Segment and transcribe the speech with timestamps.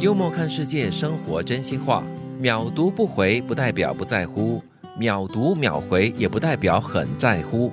[0.00, 2.02] 幽默看世界，生活真心话。
[2.38, 4.64] 秒读不回不代表不在乎，
[4.98, 7.70] 秒读秒回也不代表很在乎。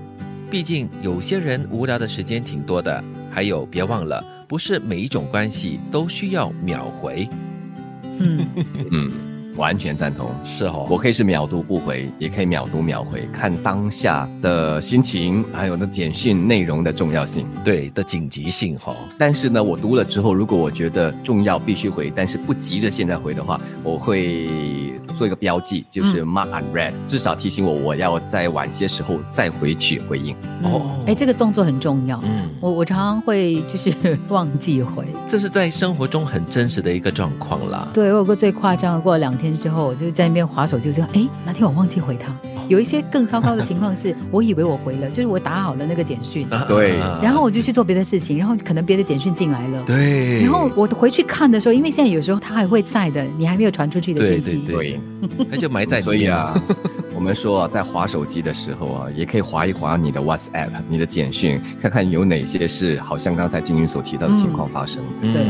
[0.52, 3.02] 毕竟有些人无聊的时间挺多的。
[3.32, 7.30] 还有，别忘了，不是每一种关系都需要秒回。
[8.20, 8.46] 嗯
[8.92, 9.27] 嗯。
[9.58, 18.96] 完全赞同，是哦，我可以是秒读不回，也可以秒读秒回，看当下的心情，还有那简讯内容的重要性，对的紧急性哈。
[19.18, 24.48] 但是呢，我读了之后，如果我觉得重要必须回，但是不急着现在回的话，我会
[25.18, 30.36] 做一个标记，就是 mark and read，至少提醒我我要在晚些时候再回去回应。
[30.62, 32.22] 哦，哎，这个动作很重要。
[32.24, 33.92] 嗯，我我常常会就是
[34.30, 37.88] 忘记回，这是在生活中很真实的一个状况啦。
[37.92, 39.47] 对我有个最夸张的，过了两天。
[39.54, 41.10] 之后我就在那边划手，就这样。
[41.14, 42.34] 哎，哪天我忘记回他。
[42.68, 55.00] 有一些更糟糕的情况是，我以为我回了，就是我打好了那个简讯， 对，然后我就去做别的事情，然后可能别的简讯进来了，对，然后我回去看的时候，因为现在有时候他还会在的，你还没有传出去的信息，对，
[55.50, 56.62] 他就埋在所以啊。
[57.18, 65.02] 我们说啊，在划手机的时候啊，也可以划一划你的 WhatsApp、你的简讯，看看有哪些是好像刚才金云所提到的情况发生。
[65.24, 65.44] 对，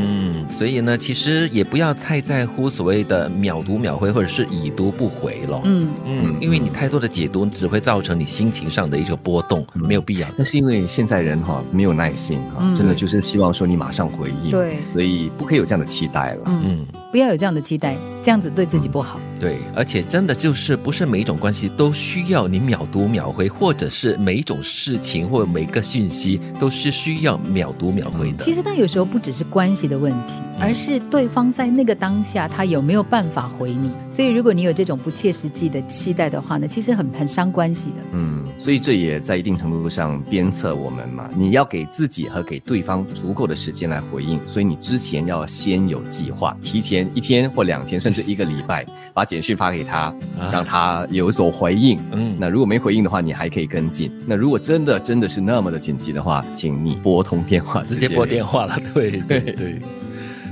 [0.49, 5.61] 所以呢，其实也不要太在乎所谓的秒读秒回或者是已读不回了。
[5.65, 10.27] 嗯嗯，因为你太多的解读只会造成你心情上的一个波动，没有必要。
[10.37, 14.49] 那是因为现在人哈没有耐心哈，真的就是希望说你马上回应。
[14.49, 16.45] 对，所以不可以有这样的期待了。
[16.45, 17.97] 嗯，不要有这样的期待，
[18.28, 19.22] 这样子对自己不好。
[19.39, 28.44] 对，而且真的就是不是每一种关系都需要你秒读秒回，或者是每一种事情或每个讯息都是需要秒读秒回的。
[28.44, 33.92] 其实他有时候不只是关系的问题，而是对方在那个当下他有没有办法回你。
[34.09, 38.03] 所以如果你有这种不切实际的期待的话呢，其实很很伤关系的。
[38.11, 41.30] 嗯，所以这也在一定程度上鞭策我们嘛。
[41.38, 49.27] 你要给自己和给对方足够的时间来回应，所以你之前要先有计划，提前一天或两天，甚至一个礼拜把。
[49.27, 50.15] 简讯发给他，
[50.53, 51.99] 让他有所回应。
[52.14, 54.09] 嗯，那如果没回应的话，你还可以跟进。
[54.25, 58.80] 那如果真的真的是那么的紧急的话，请你拨通电话，直接拨电话了。
[58.95, 59.81] 对对对，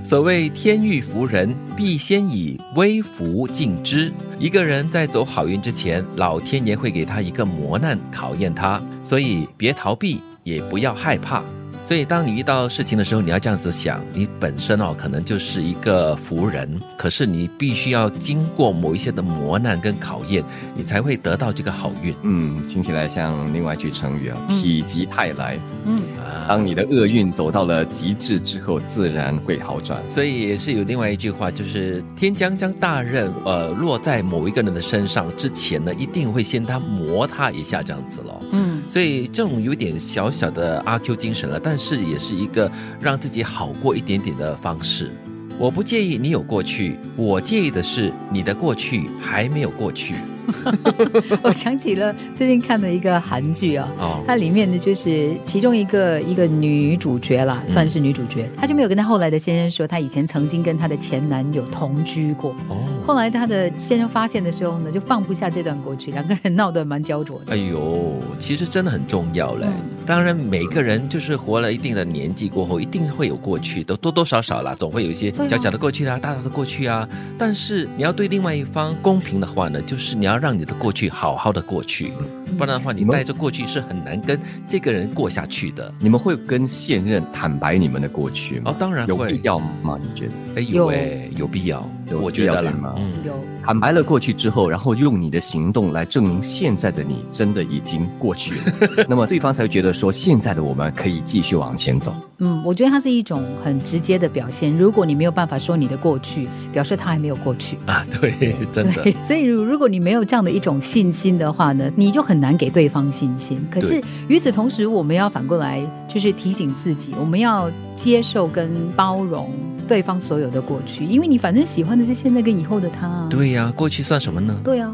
[0.04, 4.12] 所谓天欲福人，必先以微福敬之。
[4.38, 11.42] 一个人在走好运之前，老天爷会给他一个磨难考验他，所以别逃避，也不要害怕。
[11.86, 20.44] 所以，当你遇到事情的时候，你要这样子想：你本身哦，可能就是一个福人，可是你必须要经过某一些的磨难跟考验，
[20.76, 22.12] 你才会得到这个好运。
[22.24, 24.56] 嗯，听起来像另外一句成语啊，“否
[24.88, 25.60] 极泰来”。
[25.86, 26.02] 嗯，
[26.48, 30.02] 当你的厄运走到了极致之后，自然会好转。
[30.10, 38.42] 所以也是有另外一句话，就是天将将大任呃落在某一个人的身上之前呢，一定会先他磨他一下这样子咯。
[38.54, 41.76] 嗯，所以这种有点小小的阿 Q 精神了，但。
[41.78, 45.12] 是也是一个让自己好过一点点的方式。
[45.60, 50.16] 我不介意你有过去，我介意的是你的过去还没有过去。
[51.44, 53.88] 我想起了最近看的一个韩剧啊，
[54.26, 62.52] 它里面的就是其中一个一个女主角啦，算是女主角，她就没有跟她后来的先生说，她以前曾经跟她的前男友同居过。
[62.70, 67.54] 哦，后来她的先生发现的时候呢，就放不下这段过去，两个人闹得蛮焦灼的。
[67.54, 69.68] 哎呦，其实真的很重要嘞。
[70.06, 77.10] 当然，每个人就是活了一定的年纪过后，一定会有过去，都多多少少啦，总会有一些小小的过去啊，大大的过去啊。
[77.38, 80.36] 但是你要对另外一方公平的话呢，就是你要。
[80.46, 82.12] 让你的过去好好的过去，
[82.58, 85.94] 不然的话，你带着过去是很难跟这个人过下去的。
[86.00, 88.72] 你们会跟现任坦白你们的过去吗？
[88.72, 90.00] 哦，当然有必要吗？
[90.02, 90.34] 你觉得？
[90.56, 91.88] 哎，有哎，有必要。
[92.22, 92.62] 我觉得？
[92.98, 93.34] 嗯，有。
[93.66, 102.16] 坦白了过去之后，然后用你的行动来证明现在的你真的已经过去了，那么对方才会觉得说现在的我们可以继续往前走。
[102.38, 104.76] 嗯，我觉得它是一种很直接的表现。
[104.78, 108.06] 如果你没有办法说你的过去，表示他还没有过去啊。
[108.22, 109.12] 对，真的。
[109.26, 113.66] 所以如如果你没有这样的一种信心的话呢，你就很难给对方信心。
[113.72, 119.52] 可是与此同时，我们要反过来就是提醒自己，我们要接受跟包容。
[119.88, 123.28] 对方所有的过去，因为你反正喜欢的是现在跟以后的他。
[123.30, 124.60] 对呀，过去算什么呢？
[124.64, 124.92] 对呀。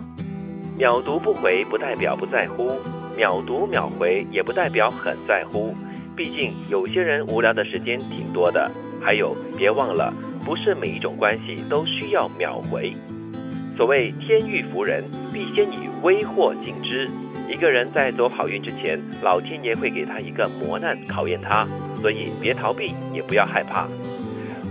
[0.78, 2.72] 秒读不回不代表不在乎，
[3.16, 5.74] 秒读秒回也不代表很在乎。
[6.14, 8.70] 毕竟有些人无聊的时间挺多的。
[9.02, 12.94] 还有，别忘了，不是每一种关系都需要秒回。
[13.78, 17.10] 所谓天欲福人，必先以微祸敬之。
[17.52, 21.68] 一个人在走好运之前，老天爷会给他一个磨难考验他，
[22.00, 23.90] 所以别逃避，也不要害怕。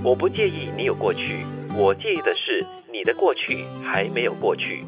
[0.02, 1.44] 我不介意你有过去，
[1.76, 4.82] 我介意的是你的过去还没有过去。